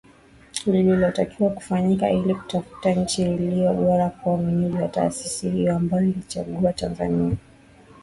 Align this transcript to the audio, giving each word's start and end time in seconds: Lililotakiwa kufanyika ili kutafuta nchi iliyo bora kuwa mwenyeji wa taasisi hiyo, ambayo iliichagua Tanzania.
Lililotakiwa 0.65 1.49
kufanyika 1.49 2.09
ili 2.11 2.35
kutafuta 2.35 2.91
nchi 2.91 3.21
iliyo 3.21 3.73
bora 3.73 4.09
kuwa 4.09 4.37
mwenyeji 4.37 4.77
wa 4.77 4.87
taasisi 4.87 5.49
hiyo, 5.49 5.75
ambayo 5.75 6.03
iliichagua 6.03 6.73
Tanzania. 6.73 7.37